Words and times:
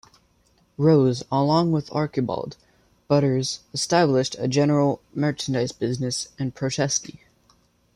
Rose, 0.79 1.21
along 1.31 1.71
with 1.71 1.93
Archibald 1.93 2.57
Buttars, 3.07 3.59
established 3.71 4.35
a 4.39 4.47
general 4.47 4.99
merchandise 5.13 5.71
business 5.71 6.29
in 6.39 6.53
Petoskey. 6.53 7.21